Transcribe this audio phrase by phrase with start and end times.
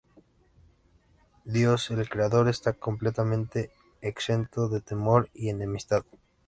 [1.45, 3.69] Dios el Creador está completamente
[4.01, 6.03] exento de temor y enemistad.